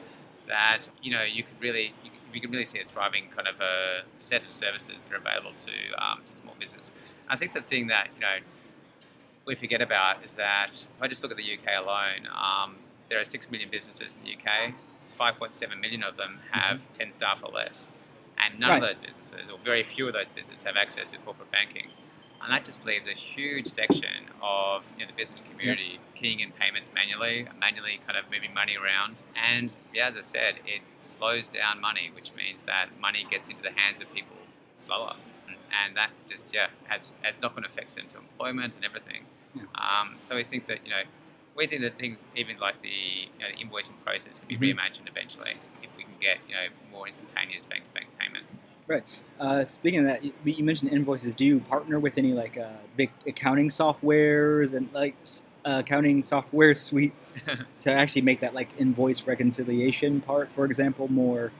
that 0.47 0.89
you 1.01 1.11
know 1.11 1.23
you 1.23 1.43
could 1.43 1.59
really 1.59 1.93
you, 2.03 2.09
could- 2.11 2.19
you 2.33 2.39
can 2.39 2.49
really 2.51 2.63
see 2.65 2.79
a 2.79 2.85
thriving 2.85 3.27
kind 3.35 3.47
of 3.47 3.59
a 3.59 4.03
set 4.17 4.41
of 4.45 4.53
services 4.53 5.01
that 5.01 5.13
are 5.13 5.17
available 5.17 5.51
to 5.53 5.71
um, 6.03 6.21
to 6.25 6.33
small 6.33 6.55
business. 6.59 6.91
I 7.27 7.35
think 7.35 7.53
the 7.53 7.61
thing 7.61 7.87
that 7.87 8.07
you 8.15 8.21
know 8.21 8.37
we 9.45 9.55
forget 9.55 9.81
about 9.81 10.23
is 10.23 10.33
that 10.33 10.71
if 10.71 11.01
I 11.01 11.07
just 11.09 11.23
look 11.23 11.31
at 11.31 11.37
the 11.37 11.43
UK 11.43 11.77
alone, 11.83 12.27
um, 12.33 12.77
there 13.09 13.19
are 13.19 13.25
six 13.25 13.49
million 13.51 13.69
businesses 13.69 14.15
in 14.15 14.23
the 14.23 14.33
UK. 14.37 14.73
5.7 15.19 15.79
million 15.79 16.03
of 16.03 16.15
them 16.15 16.39
have 16.51 16.79
10 16.93 17.11
staff 17.11 17.43
or 17.43 17.51
less, 17.51 17.91
and 18.37 18.57
none 18.59 18.69
Right. 18.69 18.75
of 18.77 18.87
those 18.87 18.97
businesses, 18.99 19.49
or 19.51 19.57
very 19.59 19.83
few 19.83 20.07
of 20.07 20.13
those 20.13 20.29
businesses, 20.29 20.63
have 20.63 20.77
access 20.77 21.07
to 21.09 21.17
corporate 21.17 21.51
banking. 21.51 21.87
And 22.43 22.51
that 22.51 22.63
just 22.63 22.85
leaves 22.85 23.05
a 23.07 23.13
huge 23.13 23.67
section 23.67 24.29
of 24.41 24.83
you 24.97 25.05
know, 25.05 25.11
the 25.11 25.15
business 25.15 25.41
community 25.41 25.99
keying 26.15 26.39
in 26.39 26.51
payments 26.51 26.89
manually, 26.93 27.47
manually 27.59 27.99
kind 28.07 28.17
of 28.17 28.25
moving 28.31 28.53
money 28.53 28.75
around. 28.77 29.17
And 29.35 29.71
yeah, 29.93 30.07
as 30.07 30.15
I 30.15 30.21
said, 30.21 30.55
it 30.65 30.81
slows 31.03 31.47
down 31.47 31.79
money, 31.81 32.09
which 32.13 32.31
means 32.35 32.63
that 32.63 32.87
money 32.99 33.25
gets 33.29 33.47
into 33.47 33.61
the 33.61 33.71
hands 33.71 34.01
of 34.01 34.11
people 34.13 34.35
slower. 34.75 35.15
And 35.85 35.95
that 35.95 36.09
just 36.29 36.47
yeah 36.51 36.67
has, 36.87 37.11
has 37.21 37.39
knock-on 37.39 37.63
effects 37.63 37.95
into 37.95 38.17
employment 38.17 38.75
and 38.75 38.83
everything. 38.83 39.23
Yeah. 39.55 39.63
Um, 39.75 40.15
so 40.21 40.35
we 40.35 40.43
think 40.43 40.67
that 40.67 40.79
you 40.83 40.89
know 40.91 41.03
we 41.55 41.67
think 41.67 41.81
that 41.81 41.97
things 41.97 42.25
even 42.35 42.57
like 42.59 42.81
the, 42.81 42.89
you 42.89 43.39
know, 43.39 43.47
the 43.55 43.63
invoicing 43.63 44.01
process 44.05 44.39
can 44.39 44.47
be 44.47 44.55
Mhm. 44.57 44.75
reimagined 44.77 45.07
eventually 45.07 45.55
if 45.83 45.95
we 45.97 46.03
can 46.03 46.13
get 46.19 46.39
you 46.47 46.55
know 46.55 46.67
more 46.91 47.05
instantaneous 47.07 47.65
bank-to-bank 47.65 48.00
payment. 48.91 49.23
Uh, 49.39 49.65
speaking 49.65 49.99
of 49.99 50.05
that, 50.05 50.23
you, 50.23 50.33
you 50.43 50.63
mentioned 50.63 50.91
invoices. 50.91 51.35
Do 51.35 51.45
you 51.45 51.59
partner 51.59 51.99
with 51.99 52.17
any 52.17 52.33
like 52.33 52.57
uh, 52.57 52.69
big 52.95 53.11
accounting 53.25 53.69
softwares 53.69 54.73
and 54.73 54.89
like 54.93 55.15
uh, 55.65 55.81
accounting 55.85 56.23
software 56.23 56.75
suites 56.87 57.37
to 57.81 57.91
actually 57.91 58.21
make 58.21 58.39
that 58.41 58.53
like 58.53 58.69
invoice 58.77 59.25
reconciliation 59.27 60.21
part, 60.21 60.51
for 60.51 60.65
example, 60.65 61.07
more? 61.11 61.51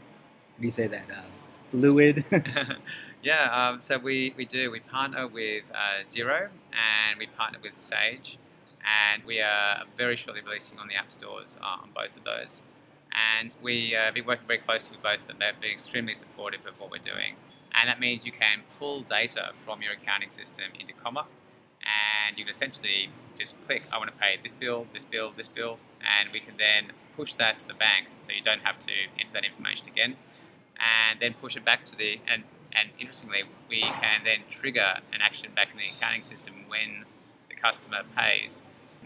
How 0.55 0.61
do 0.61 0.65
you 0.65 0.71
say 0.71 0.87
that? 0.87 1.05
Uh, 1.09 1.21
fluid. 1.71 2.25
yeah, 3.23 3.69
um, 3.69 3.81
so 3.81 3.97
we, 3.97 4.33
we 4.37 4.45
do. 4.45 4.69
We 4.69 4.79
partner 4.81 5.27
with 5.27 5.63
uh, 5.73 6.03
Xero 6.03 6.49
and 6.71 7.17
we 7.17 7.27
partner 7.27 7.59
with 7.63 7.75
Sage, 7.75 8.37
and 9.13 9.25
we 9.25 9.41
are 9.41 9.83
very 9.97 10.15
shortly 10.15 10.41
releasing 10.41 10.77
on 10.77 10.87
the 10.87 10.95
app 10.95 11.11
stores 11.11 11.57
uh, 11.61 11.81
on 11.81 11.89
both 11.95 12.15
of 12.15 12.23
those. 12.23 12.61
And 13.11 13.55
we 13.61 13.95
uh, 13.95 14.11
been 14.11 14.25
working 14.25 14.47
very 14.47 14.59
closely 14.59 14.95
with 14.95 15.03
both 15.03 15.21
of 15.21 15.27
them. 15.27 15.37
They've 15.39 15.59
been 15.59 15.71
extremely 15.71 16.13
supportive 16.13 16.65
of 16.65 16.79
what 16.79 16.91
we're 16.91 16.97
doing, 16.97 17.35
and 17.73 17.89
that 17.89 17.99
means 17.99 18.25
you 18.25 18.31
can 18.31 18.61
pull 18.79 19.01
data 19.01 19.51
from 19.65 19.81
your 19.81 19.93
accounting 19.93 20.29
system 20.29 20.65
into 20.79 20.93
Comma, 20.93 21.25
and 21.81 22.37
you 22.37 22.45
can 22.45 22.53
essentially 22.53 23.09
just 23.37 23.55
click, 23.65 23.83
I 23.91 23.97
want 23.97 24.11
to 24.11 24.17
pay 24.17 24.37
this 24.41 24.53
bill, 24.53 24.87
this 24.93 25.03
bill, 25.03 25.33
this 25.35 25.49
bill, 25.49 25.79
and 25.99 26.31
we 26.31 26.39
can 26.39 26.55
then 26.57 26.93
push 27.15 27.33
that 27.33 27.59
to 27.59 27.67
the 27.67 27.73
bank, 27.73 28.07
so 28.21 28.31
you 28.31 28.41
don't 28.41 28.61
have 28.61 28.79
to 28.81 28.93
enter 29.19 29.33
that 29.33 29.43
information 29.43 29.87
again, 29.87 30.15
and 30.79 31.19
then 31.19 31.33
push 31.33 31.55
it 31.55 31.65
back 31.65 31.85
to 31.85 31.95
the 31.95 32.19
and 32.27 32.43
and 32.73 32.89
interestingly, 32.97 33.43
we 33.67 33.81
can 33.81 34.23
then 34.23 34.39
trigger 34.49 34.99
an 35.11 35.19
action 35.21 35.51
back 35.53 35.71
in 35.71 35.77
the 35.77 35.87
accounting 35.87 36.23
system 36.23 36.53
when 36.69 37.03
the 37.49 37.55
customer 37.55 38.03
pays, 38.15 38.61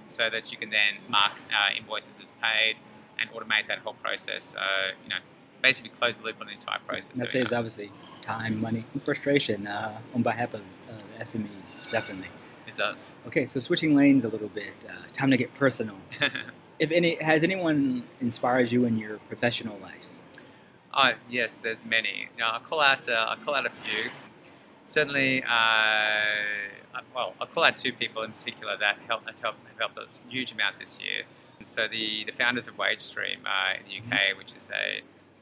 so 0.06 0.30
that 0.30 0.52
you 0.52 0.58
can 0.58 0.70
then 0.70 1.02
mark 1.10 1.34
uh, 1.50 1.76
invoices 1.76 2.20
as 2.20 2.32
paid 2.40 2.76
and 3.28 3.36
automate 3.36 3.68
that 3.68 3.80
whole 3.80 3.96
process. 3.96 4.56
Uh, 4.58 4.92
you 5.04 5.10
know, 5.10 5.18
basically 5.62 5.90
close 5.90 6.18
the 6.18 6.24
loop 6.24 6.40
on 6.40 6.48
the 6.48 6.54
entire 6.54 6.80
process. 6.88 7.18
that 7.18 7.30
saves 7.30 7.52
obviously 7.54 7.92
time, 8.22 8.62
money, 8.62 8.86
and 8.94 9.04
frustration 9.04 9.68
uh, 9.68 9.98
on 10.14 10.22
behalf 10.22 10.54
of 10.54 10.62
uh, 10.62 11.24
SMEs. 11.24 11.92
Definitely. 11.92 12.28
It 12.68 12.76
does. 12.76 13.14
Okay, 13.28 13.46
so 13.46 13.60
switching 13.60 13.96
lanes 13.96 14.26
a 14.26 14.30
little 14.30 14.50
bit. 14.50 14.74
Uh, 14.88 14.94
time 15.14 15.32
to 15.32 15.38
get 15.38 15.54
personal. 15.54 15.96
If 16.78 16.92
any, 16.92 17.16
has 17.24 17.42
anyone 17.42 18.04
inspired 18.20 18.70
you 18.70 18.84
in 18.84 18.98
your 18.98 19.18
professional 19.30 19.78
life? 19.80 20.10
Oh 20.94 21.12
yes, 21.30 21.56
there's 21.56 21.80
many. 21.86 22.28
You 22.34 22.40
know, 22.42 22.48
I'll 22.48 22.60
call 22.60 22.82
out. 22.82 23.08
Uh, 23.08 23.14
I'll 23.14 23.38
call 23.38 23.56
out 23.56 23.66
a 23.66 23.70
few. 23.70 24.12
Certainly, 24.84 25.44
uh, 25.44 27.00
well, 27.16 27.34
I'll 27.40 27.48
call 27.48 27.64
out 27.64 27.78
two 27.78 27.94
people 27.94 28.24
in 28.24 28.34
particular 28.34 28.76
that 28.78 28.98
helped 29.08 29.28
us 29.30 29.40
help 29.40 29.56
have 29.70 29.80
helped 29.80 29.98
a 29.98 30.30
huge 30.30 30.52
amount 30.52 30.78
this 30.80 30.98
year. 31.00 31.24
And 31.60 31.68
so 31.68 31.88
the, 31.90 32.24
the 32.26 32.32
founders 32.32 32.68
of 32.68 32.78
WageStream 32.78 33.40
uh, 33.46 33.80
in 33.80 33.86
the 33.88 34.16
UK, 34.16 34.38
which 34.38 34.54
is 34.58 34.70
a 34.70 35.02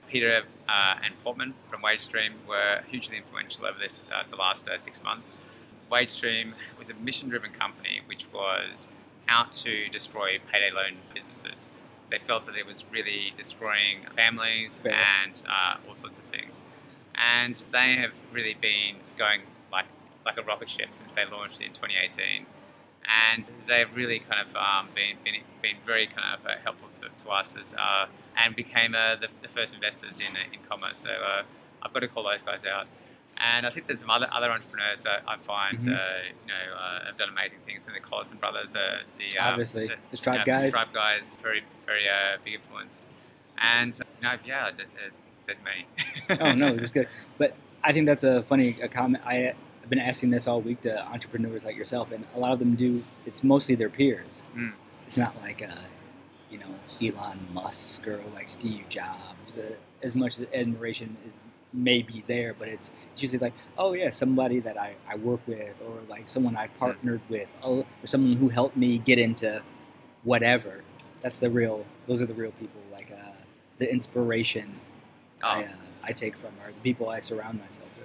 Peter 0.10 0.43
uh, 0.70 0.96
and 1.03 1.13
Portman 1.24 1.53
from 1.70 1.82
WageStream, 1.82 2.32
were 2.48 2.82
hugely 2.88 3.17
influential 3.17 3.65
over 3.65 3.79
this 3.79 4.01
uh, 4.13 4.24
the 4.29 4.36
last 4.36 4.67
uh, 4.67 4.77
six 4.77 5.03
months. 5.03 5.38
WageStream 5.91 6.53
was 6.77 6.89
a 6.89 6.93
mission-driven 6.96 7.51
company 7.51 8.01
which 8.05 8.25
was 8.34 8.88
out 9.27 9.53
to 9.53 9.88
destroy 9.89 10.39
payday 10.51 10.72
loan 10.72 10.98
businesses. 11.13 11.70
They 12.10 12.20
felt 12.20 12.46
that 12.46 12.55
it 12.55 12.65
was 12.65 12.84
really 12.91 13.34
destroying 13.36 14.05
families 14.15 14.82
and 14.86 15.41
uh, 15.48 15.77
all 15.88 15.96
sorts 15.96 16.17
of 16.17 16.24
things. 16.25 16.62
And 17.15 17.62
they 17.72 17.96
have 17.96 18.12
really 18.32 18.55
been 18.60 18.98
going 19.17 19.41
like 19.72 19.86
like 20.25 20.38
a 20.38 20.43
rocket 20.43 20.70
ship 20.70 20.89
since 20.91 21.12
they 21.12 21.25
launched 21.25 21.62
in 21.62 21.70
2018. 21.70 22.46
And 23.05 23.50
they've 23.67 23.93
really 23.95 24.19
kind 24.19 24.48
of 24.48 24.55
um, 24.55 24.88
been, 24.95 25.17
been 25.24 25.41
been 25.62 25.75
very 25.86 26.07
kind 26.07 26.39
of 26.39 26.45
uh, 26.45 26.51
helpful 26.63 26.89
to, 26.93 27.24
to 27.24 27.29
us 27.29 27.55
as 27.60 27.74
uh, 27.74 28.05
and 28.38 28.55
became 28.55 28.95
uh, 28.95 29.15
the, 29.15 29.27
the 29.41 29.48
first 29.50 29.74
investors 29.74 30.19
in 30.19 30.36
in 30.53 30.60
Comma. 30.69 30.91
So 30.93 31.10
uh, 31.10 31.43
I've 31.81 31.93
got 31.93 32.00
to 32.00 32.07
call 32.07 32.24
those 32.24 32.41
guys 32.43 32.63
out. 32.65 32.88
And 33.38 33.65
I 33.65 33.72
think 33.72 33.88
there's 33.88 34.00
some 34.00 34.10
other 34.12 34.27
other 34.31 34.51
entrepreneurs 34.51 35.01
that 35.01 35.24
I 35.27 35.38
find 35.38 35.79
Mhm. 35.79 35.88
uh, 35.88 36.24
you 36.41 36.48
know 36.48 36.75
uh, 36.79 37.05
have 37.05 37.17
done 37.17 37.29
amazing 37.29 37.60
things. 37.65 37.83
From 37.83 37.93
the 37.93 38.00
Collison 38.00 38.39
brothers, 38.39 38.72
the 38.72 39.00
the 39.17 39.38
um, 39.39 39.51
Obviously, 39.53 39.88
the, 39.88 39.95
the 40.12 40.17
Stripe 40.17 40.45
guys. 40.45 40.63
the 40.63 40.69
Stripe 40.72 40.93
guys, 40.93 41.38
very 41.41 41.63
very 41.86 42.07
uh, 42.07 42.38
big 42.45 42.53
influence. 42.55 43.05
And 43.57 43.93
you 43.98 44.24
know, 44.27 44.36
yeah, 44.45 44.69
there's 44.77 45.17
there's 45.45 45.60
many. 45.63 46.39
oh 46.41 46.53
no, 46.53 46.67
it's 46.81 46.91
good. 46.91 47.07
But 47.38 47.55
I 47.83 47.91
think 47.91 48.05
that's 48.05 48.24
a 48.24 48.43
funny 48.43 48.74
comment. 48.91 49.24
I, 49.25 49.55
I've 49.83 49.89
been 49.89 49.99
asking 49.99 50.29
this 50.31 50.47
all 50.47 50.61
week 50.61 50.81
to 50.81 51.05
entrepreneurs 51.07 51.65
like 51.65 51.75
yourself, 51.75 52.11
and 52.11 52.23
a 52.35 52.39
lot 52.39 52.53
of 52.53 52.59
them 52.59 52.75
do. 52.75 53.03
It's 53.25 53.43
mostly 53.43 53.75
their 53.75 53.89
peers. 53.89 54.43
Mm. 54.55 54.73
It's 55.07 55.17
not 55.17 55.35
like 55.41 55.61
uh, 55.61 55.75
you 56.49 56.57
know 56.57 56.73
Elon 57.01 57.39
Musk 57.53 58.07
or 58.07 58.21
like 58.33 58.47
Steve 58.49 58.87
Jobs. 58.89 59.57
Uh, 59.57 59.75
as 60.01 60.15
much 60.15 60.39
as 60.39 60.47
admiration 60.53 61.15
is 61.25 61.33
may 61.73 62.01
be 62.01 62.23
there, 62.27 62.53
but 62.53 62.67
it's, 62.67 62.91
it's 63.11 63.21
usually 63.21 63.39
like, 63.39 63.53
oh 63.77 63.93
yeah, 63.93 64.09
somebody 64.09 64.59
that 64.59 64.77
I, 64.77 64.95
I 65.09 65.15
work 65.15 65.41
with, 65.47 65.73
or 65.85 65.97
like 66.07 66.27
someone 66.29 66.55
I 66.55 66.67
partnered 66.67 67.21
with, 67.29 67.47
oh, 67.63 67.79
or 67.79 68.07
someone 68.07 68.37
who 68.37 68.49
helped 68.49 68.77
me 68.77 68.99
get 68.99 69.19
into 69.19 69.61
whatever. 70.23 70.81
That's 71.21 71.39
the 71.39 71.49
real. 71.49 71.85
Those 72.07 72.21
are 72.21 72.25
the 72.25 72.33
real 72.33 72.51
people. 72.59 72.81
Like 72.91 73.11
uh, 73.11 73.31
the 73.79 73.91
inspiration 73.91 74.79
I, 75.41 75.63
uh, 75.63 75.67
I 76.03 76.11
take 76.11 76.37
from 76.37 76.51
are 76.63 76.67
the 76.71 76.81
people 76.83 77.09
I 77.09 77.19
surround 77.19 77.59
myself 77.59 77.89
with. 77.97 78.02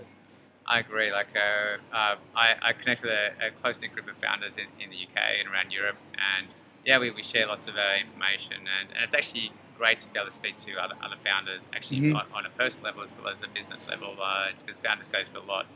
I 0.70 0.80
agree. 0.80 1.10
Like, 1.10 1.28
uh, 1.34 1.96
uh, 1.96 2.16
I, 2.36 2.54
I 2.60 2.72
connect 2.74 3.00
with 3.02 3.10
a, 3.10 3.46
a 3.46 3.50
close 3.60 3.80
knit 3.80 3.92
group 3.94 4.06
of 4.08 4.16
founders 4.18 4.56
in, 4.56 4.66
in 4.82 4.90
the 4.90 4.96
UK 4.96 5.16
and 5.40 5.48
around 5.52 5.72
Europe, 5.72 5.96
and 6.36 6.46
yeah, 6.84 6.98
we, 6.98 7.10
we 7.10 7.22
share 7.22 7.46
lots 7.46 7.66
of 7.66 7.74
uh, 7.76 7.80
information, 7.98 8.52
and, 8.78 8.88
and 8.94 9.02
it's 9.02 9.14
actually 9.14 9.50
great 9.78 10.00
to 10.00 10.08
be 10.08 10.18
able 10.18 10.26
to 10.28 10.32
speak 10.34 10.56
to 10.58 10.74
other, 10.76 10.94
other 11.02 11.16
founders, 11.24 11.68
actually 11.74 12.00
Mhm. 12.00 12.16
on, 12.16 12.26
on 12.34 12.44
a 12.46 12.50
personal 12.50 12.84
level 12.86 13.02
as 13.02 13.14
well 13.16 13.28
as 13.32 13.42
a 13.42 13.48
business 13.48 13.88
level, 13.88 14.14
uh, 14.22 14.48
because 14.60 14.76
founders 14.84 15.08
go 15.08 15.24
through 15.24 15.40
a 15.40 15.48
lot. 15.48 15.66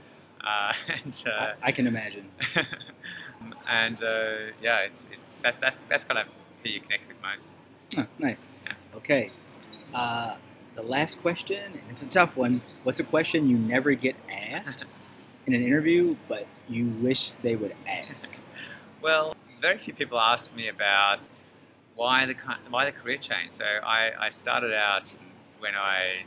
Uh, 0.44 0.72
and 1.04 1.22
uh, 1.26 1.54
I, 1.62 1.68
I 1.68 1.72
can 1.72 1.87
imagine. 1.87 2.28
and 3.68 4.02
uh, 4.02 4.52
yeah, 4.61 4.80
it's, 4.80 5.06
it's 5.12 5.26
that's, 5.42 5.56
that's 5.56 5.82
that's 5.82 6.04
kind 6.04 6.18
of 6.18 6.26
who 6.62 6.68
you 6.70 6.80
connect 6.80 7.08
with 7.08 7.16
most. 7.22 7.46
Oh, 7.96 8.06
nice. 8.18 8.46
Yeah. 8.66 8.72
Okay. 8.96 9.30
The 10.75 10.83
last 10.83 11.21
question, 11.21 11.73
and 11.73 11.83
it's 11.91 12.02
a 12.02 12.09
tough 12.09 12.37
one. 12.37 12.62
What's 12.83 12.99
a 12.99 13.05
question 13.05 13.49
you 13.49 13.59
never 13.59 13.93
get 13.93 14.17
asked 14.31 14.85
in 15.47 15.52
an 15.52 15.62
interview, 15.62 16.17
but 16.29 16.47
you 16.67 16.87
wish 17.02 17.33
they 17.43 17.57
would 17.57 17.75
ask? 17.87 18.33
Well, 19.02 19.35
very 19.61 19.79
few 19.79 19.93
people 19.93 20.21
ask 20.21 20.55
me 20.55 20.69
about 20.69 21.26
why 21.97 22.25
the 22.25 22.37
why 22.71 22.85
the 22.85 22.93
career 22.93 23.17
change. 23.17 23.50
So 23.50 23.64
I, 23.64 24.12
I 24.17 24.31
started 24.31 24.73
out 24.73 25.02
when 25.59 25.75
I 25.75 26.23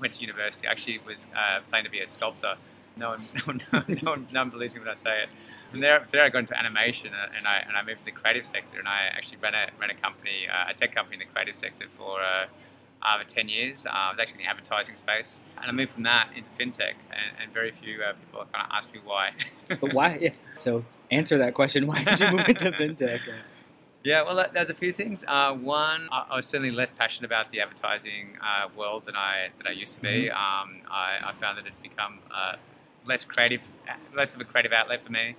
went 0.00 0.12
to 0.12 0.20
university. 0.20 0.68
Actually, 0.68 1.00
was 1.04 1.26
uh, 1.34 1.58
planning 1.68 1.86
to 1.86 1.90
be 1.90 2.00
a 2.00 2.06
sculptor. 2.06 2.54
No 2.96 3.08
one, 3.08 3.26
no 3.34 3.42
one, 3.46 3.62
no 3.72 4.10
one, 4.12 4.28
no 4.30 4.40
one, 4.42 4.50
believes 4.50 4.72
me 4.72 4.78
when 4.78 4.88
I 4.88 4.94
say 4.94 5.24
it. 5.24 5.28
From 5.72 5.80
there, 5.80 5.98
from 5.98 6.10
there 6.12 6.22
I 6.22 6.28
got 6.28 6.38
into 6.38 6.56
animation, 6.56 7.12
uh, 7.12 7.36
and 7.36 7.44
I 7.44 7.56
and 7.66 7.76
I 7.76 7.82
moved 7.82 7.98
to 7.98 8.04
the 8.04 8.12
creative 8.12 8.46
sector, 8.46 8.78
and 8.78 8.86
I 8.86 9.10
actually 9.12 9.38
ran 9.38 9.52
a 9.52 9.66
ran 9.80 9.90
a 9.90 9.94
company, 9.94 10.46
uh, 10.46 10.70
a 10.70 10.74
tech 10.74 10.94
company 10.94 11.16
in 11.16 11.26
the 11.26 11.32
creative 11.34 11.56
sector 11.56 11.86
for. 11.98 12.22
Uh, 12.22 12.46
for 13.04 13.28
10 13.28 13.48
years. 13.48 13.86
Uh, 13.86 13.90
I 13.90 14.10
was 14.10 14.18
actually 14.18 14.40
in 14.40 14.46
the 14.46 14.50
advertising 14.50 14.94
space. 14.94 15.40
And 15.60 15.66
I 15.66 15.72
moved 15.72 15.92
from 15.92 16.02
that 16.04 16.28
into 16.36 16.48
fintech, 16.58 16.94
and, 17.10 17.36
and 17.42 17.52
very 17.52 17.70
few 17.70 18.02
uh, 18.02 18.12
people 18.12 18.46
kind 18.52 18.64
of 18.64 18.70
ask 18.72 18.92
me 18.92 19.00
why. 19.04 19.30
But 19.68 19.94
why? 19.94 20.18
Yeah. 20.20 20.30
So 20.58 20.84
answer 21.10 21.38
that 21.38 21.54
question. 21.54 21.86
Why 21.86 22.04
did 22.04 22.20
you 22.20 22.30
move 22.30 22.48
into 22.48 22.72
fintech? 22.72 23.20
Yeah, 24.04 24.20
well, 24.20 24.46
there's 24.52 24.68
a 24.68 24.74
few 24.74 24.92
things. 24.92 25.24
Uh, 25.26 25.54
one, 25.54 26.10
I, 26.12 26.36
was 26.36 26.46
certainly 26.46 26.70
less 26.70 26.92
passionate 26.92 27.26
about 27.26 27.50
the 27.50 27.60
advertising 27.62 28.36
uh, 28.38 28.68
world 28.76 29.06
than 29.06 29.16
I 29.16 29.48
than 29.56 29.66
I 29.66 29.70
used 29.70 29.94
to 29.94 30.00
be. 30.02 30.30
Um, 30.30 30.82
I, 30.90 31.20
I 31.24 31.32
found 31.40 31.56
that 31.56 31.64
it 31.64 31.72
had 31.72 31.82
become 31.82 32.18
uh, 32.30 32.56
less 33.06 33.24
creative, 33.24 33.62
less 34.14 34.34
of 34.34 34.42
a 34.42 34.44
creative 34.44 34.74
outlet 34.74 35.02
for 35.02 35.10
me, 35.10 35.36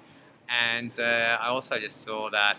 and 0.50 0.91
uh, 1.00 1.38
I 1.39 1.50
also 1.50 1.77
just 1.77 2.01
saw 2.01 2.31
that, 2.31 2.57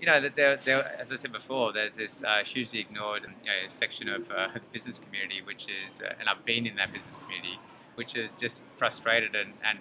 you 0.00 0.06
know, 0.06 0.20
that 0.20 0.34
there, 0.34 0.56
there 0.56 0.96
as 0.98 1.12
I 1.12 1.16
said 1.16 1.32
before, 1.32 1.72
there's 1.72 1.94
this 1.94 2.22
uh, 2.22 2.42
hugely 2.44 2.80
ignored 2.80 3.22
you 3.22 3.28
know, 3.28 3.68
section 3.68 4.08
of 4.08 4.30
uh, 4.30 4.48
the 4.54 4.60
business 4.72 4.98
community, 4.98 5.40
which 5.42 5.66
is, 5.86 6.00
uh, 6.00 6.12
and 6.18 6.28
I've 6.28 6.44
been 6.44 6.66
in 6.66 6.76
that 6.76 6.92
business 6.92 7.18
community, 7.18 7.58
which 7.94 8.14
is 8.16 8.32
just 8.40 8.60
frustrated 8.76 9.34
and 9.34 9.52
and 9.64 9.78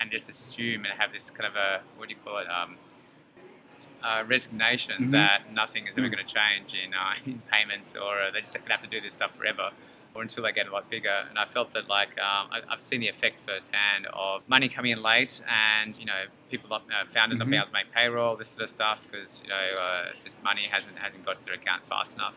and 0.00 0.10
just 0.10 0.28
assume 0.28 0.84
and 0.84 0.98
have 1.00 1.10
this 1.12 1.30
kind 1.30 1.46
of 1.48 1.56
a 1.56 1.80
what 1.96 2.08
do 2.08 2.14
you 2.14 2.20
call 2.24 2.38
it? 2.38 2.46
Um, 2.48 2.76
uh, 4.02 4.22
resignation 4.26 5.08
Mhm. 5.08 5.10
that 5.12 5.52
nothing 5.52 5.86
is 5.88 5.96
ever 5.98 6.06
Mm. 6.06 6.12
going 6.12 6.26
to 6.26 6.34
change 6.34 6.74
in, 6.74 6.94
uh, 6.94 7.14
in 7.26 7.40
payments, 7.50 7.96
or 7.96 8.20
uh, 8.20 8.30
they 8.30 8.40
just 8.40 8.54
going 8.54 8.66
to 8.66 8.72
have 8.72 8.82
to 8.82 8.88
do 8.88 9.00
this 9.00 9.14
stuff 9.14 9.34
forever, 9.36 9.70
or 10.16 10.22
until 10.22 10.42
they 10.42 10.52
get 10.52 10.66
a 10.66 10.72
lot 10.72 10.88
bigger. 10.90 11.24
And 11.28 11.38
I 11.38 11.46
felt 11.46 11.72
that 11.74 11.88
like 11.88 12.18
um, 12.18 12.48
I, 12.50 12.60
I've 12.70 12.80
seen 12.80 13.00
the 13.00 13.08
effect 13.08 13.40
firsthand 13.46 14.06
of 14.12 14.42
money 14.48 14.68
coming 14.68 14.92
in 14.92 15.02
late, 15.02 15.42
and 15.48 15.98
you 15.98 16.06
know 16.06 16.24
people, 16.50 16.68
not, 16.70 16.82
uh, 16.82 17.04
founders 17.12 17.38
not 17.38 17.48
being 17.48 17.60
able 17.60 17.68
to 17.68 17.72
make 17.72 17.92
payroll, 17.92 18.36
this 18.36 18.50
sort 18.50 18.62
of 18.62 18.70
stuff, 18.70 19.00
because 19.10 19.42
you 19.42 19.50
know 19.50 19.80
uh, 19.80 20.04
just 20.22 20.42
money 20.42 20.66
hasn't 20.66 20.98
hasn't 20.98 21.24
got 21.24 21.40
to 21.40 21.44
their 21.44 21.54
accounts 21.54 21.86
fast 21.86 22.14
enough. 22.14 22.34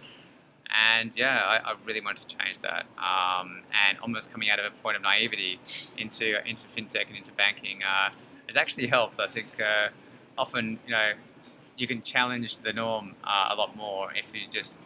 And 0.69 1.15
yeah, 1.15 1.39
I, 1.39 1.71
I 1.71 1.75
really 1.85 2.01
wanted 2.01 2.27
to 2.27 2.37
change 2.37 2.61
that. 2.61 2.85
Um, 2.97 3.61
and 3.87 3.97
almost 3.99 4.31
coming 4.31 4.51
out 4.51 4.59
of 4.59 4.65
a 4.65 4.75
point 4.83 4.97
of 4.97 5.01
naivety 5.01 5.59
into 5.97 6.47
into 6.47 6.65
fintech 6.77 7.07
and 7.07 7.17
into 7.17 7.31
banking 7.31 7.81
uh, 7.83 8.09
has 8.47 8.55
actually 8.55 8.87
helped. 8.87 9.19
I 9.19 9.27
think 9.27 9.47
uh, 9.59 9.89
often 10.37 10.79
you 10.85 10.91
know 10.91 11.13
you 11.77 11.87
can 11.87 12.01
challenge 12.03 12.59
the 12.59 12.73
norm 12.73 13.15
uh, 13.23 13.47
a 13.51 13.55
lot 13.55 13.75
more 13.75 14.11
if 14.13 14.25
you 14.33 14.41
just 14.51 14.77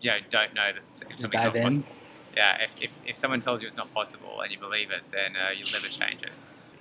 you 0.00 0.10
know 0.10 0.18
don't 0.30 0.54
know 0.54 0.72
that 0.72 0.82
if 1.04 1.18
something's 1.18 1.22
not 1.22 1.54
possible. 1.54 1.84
Yeah, 2.36 2.56
if, 2.62 2.70
if, 2.80 2.90
if 3.06 3.16
someone 3.16 3.40
tells 3.40 3.60
you 3.60 3.68
it's 3.68 3.76
not 3.76 3.92
possible 3.92 4.40
and 4.40 4.50
you 4.50 4.58
believe 4.58 4.90
it, 4.90 5.02
then 5.10 5.36
uh, 5.36 5.50
you'll 5.50 5.72
never 5.72 5.86
change 5.88 6.22
it. 6.22 6.32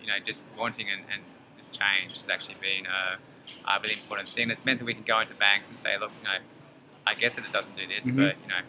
You 0.02 0.08
know, 0.08 0.14
just 0.26 0.42
wanting 0.58 0.88
and, 0.90 1.02
and 1.12 1.22
this 1.58 1.70
change 1.70 2.16
has 2.18 2.30
actually 2.30 2.56
been 2.62 2.86
a, 2.86 3.18
a 3.70 3.80
really 3.82 3.96
important 3.96 4.30
thing. 4.30 4.50
It's 4.50 4.64
meant 4.64 4.80
that 4.80 4.86
we 4.86 4.94
can 4.94 5.04
go 5.04 5.20
into 5.20 5.36
banks 5.36 5.70
and 5.70 5.78
say, 5.78 5.98
look, 6.00 6.12
you 6.22 6.28
know, 6.28 6.38
I 7.06 7.14
get 7.16 7.36
that 7.36 7.46
it 7.46 7.52
doesn't 7.52 7.76
do 7.76 7.86
this, 7.88 8.08
Mhm. 8.08 8.16
but 8.16 8.36
you 8.44 8.48
know, 8.48 8.62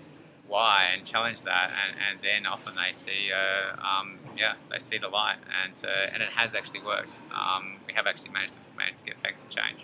why? 0.49 0.91
And 0.93 1.07
challenge 1.07 1.43
that, 1.43 1.71
and, 1.71 1.97
and 2.11 2.21
then 2.21 2.47
often 2.47 2.75
they 2.75 2.93
see, 2.93 3.31
uh, 3.33 3.77
um, 3.81 4.19
yeah, 4.37 4.55
they 4.71 4.79
see 4.79 4.99
the 4.99 5.09
light, 5.09 5.37
and 5.63 5.73
uh, 5.85 6.11
and 6.13 6.23
it 6.23 6.29
has 6.31 6.55
actually 6.55 6.81
worked. 6.81 7.21
Um, 7.35 7.77
we 7.87 7.93
have 7.95 8.07
actually 8.07 8.31
managed 8.31 8.55
to 8.55 8.59
managed 8.77 8.99
to 8.99 9.05
get 9.05 9.23
banks 9.23 9.45
to 9.45 9.49
change. 9.49 9.81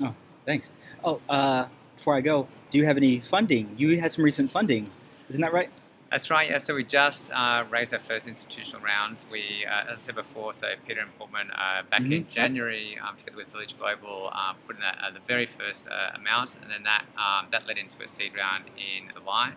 Oh, 0.00 0.14
thanks. 0.46 0.70
Oh, 1.02 1.20
uh, 1.28 1.66
before 1.96 2.14
I 2.14 2.20
go, 2.20 2.46
do 2.70 2.78
you 2.78 2.84
have 2.84 2.96
any 2.96 3.20
funding? 3.20 3.74
You 3.76 4.00
had 4.00 4.12
some 4.12 4.22
recent 4.24 4.50
funding, 4.50 4.88
isn't 5.28 5.40
that 5.40 5.52
right? 5.52 5.70
That's 6.12 6.28
right. 6.28 6.50
Yeah. 6.50 6.58
So 6.58 6.74
we 6.74 6.84
just 6.84 7.30
uh, 7.32 7.64
raised 7.70 7.94
our 7.94 7.98
first 7.98 8.26
institutional 8.26 8.82
round. 8.82 9.24
We, 9.32 9.64
uh, 9.66 9.90
as 9.92 9.98
I 9.98 10.00
said 10.02 10.14
before, 10.14 10.52
so 10.52 10.66
Peter 10.86 11.00
and 11.00 11.08
Portman 11.18 11.50
uh, 11.52 11.84
back 11.90 12.02
in 12.02 12.10
Mhm. 12.10 12.28
January, 12.28 12.98
um, 12.98 13.16
together 13.16 13.38
with 13.38 13.48
Village 13.48 13.74
Global, 13.78 14.28
uh, 14.30 14.52
put 14.66 14.76
in 14.76 14.82
uh, 14.82 15.10
the 15.14 15.20
very 15.26 15.46
first 15.46 15.88
uh, 15.88 16.10
amount, 16.14 16.54
and 16.60 16.70
then 16.70 16.82
that 16.82 17.06
um, 17.16 17.46
that 17.50 17.66
led 17.66 17.78
into 17.78 18.02
a 18.02 18.06
seed 18.08 18.32
round 18.36 18.64
in 18.76 19.10
July, 19.14 19.52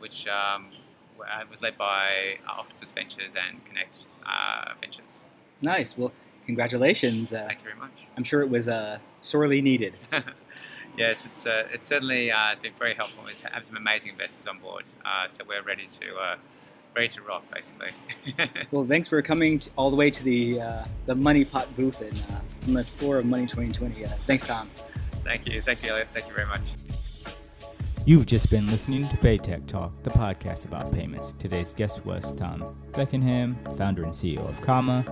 which 0.00 0.26
um, 0.26 0.66
uh, 1.20 1.44
was 1.48 1.62
led 1.62 1.78
by 1.78 2.38
Octopus 2.48 2.90
Ventures 2.90 3.36
and 3.36 3.64
Connect 3.64 4.04
uh, 4.26 4.74
Ventures. 4.80 5.20
Nice. 5.62 5.96
Well, 5.96 6.10
congratulations. 6.44 7.32
Uh, 7.32 7.44
Thank 7.46 7.60
you 7.60 7.66
very 7.66 7.78
much. 7.78 7.92
I'm 8.16 8.24
sure 8.24 8.42
it 8.42 8.50
was 8.50 8.66
uh, 8.66 8.98
sorely 9.22 9.62
needed. 9.62 9.94
yes, 11.00 11.24
it's 11.24 11.46
uh, 11.46 11.66
it's 11.72 11.86
certainly 11.86 12.30
uh, 12.30 12.54
been 12.62 12.74
very 12.78 12.94
helpful. 12.94 13.24
We 13.24 13.32
have 13.50 13.64
some 13.64 13.76
amazing 13.76 14.12
investors 14.12 14.46
on 14.46 14.58
board, 14.58 14.84
uh, 15.04 15.26
so 15.26 15.42
we're 15.48 15.62
ready 15.62 15.86
to 16.00 16.16
uh, 16.16 16.36
ready 16.94 17.08
to 17.08 17.22
rock, 17.22 17.42
basically. 17.52 17.90
Well, 18.70 18.86
thanks 18.86 19.08
for 19.08 19.20
coming 19.22 19.58
t 19.58 19.70
all 19.76 19.90
the 19.90 19.96
way 19.96 20.10
to 20.10 20.22
the 20.22 20.60
uh, 20.60 20.84
the 21.06 21.14
Money 21.14 21.44
Pot 21.44 21.66
booth 21.76 22.00
and 22.02 22.16
uh, 22.30 22.68
on 22.68 22.74
the 22.74 22.84
floor 22.84 23.18
of 23.18 23.24
Money 23.24 23.46
2020. 23.46 24.04
Uh, 24.04 24.10
thanks, 24.26 24.46
Tom. 24.46 24.70
Thank 25.24 25.46
you, 25.48 25.60
thank 25.62 25.82
you, 25.82 25.90
Elliot. 25.90 26.08
Thank 26.14 26.28
you 26.28 26.34
very 26.34 26.46
much. 26.46 26.62
You've 28.06 28.26
just 28.26 28.48
been 28.50 28.66
listening 28.70 29.06
to 29.08 29.16
Paytech 29.18 29.66
Talk, 29.66 29.92
the 30.02 30.10
podcast 30.10 30.64
about 30.64 30.90
payments. 30.92 31.34
Today's 31.38 31.74
guest 31.74 32.04
was 32.06 32.32
Tom 32.32 32.74
Beckenham, 32.92 33.56
founder 33.76 34.04
and 34.04 34.12
CEO 34.12 34.48
of 34.48 34.60
Comma. 34.62 35.04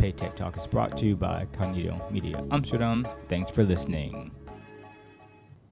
Paytech 0.00 0.34
Talk 0.34 0.56
is 0.56 0.66
brought 0.66 0.96
to 0.98 1.06
you 1.06 1.16
by 1.16 1.46
Cognito 1.52 1.94
Media 2.10 2.44
Amsterdam. 2.50 3.06
Thanks 3.28 3.50
for 3.50 3.62
listening. 3.62 4.32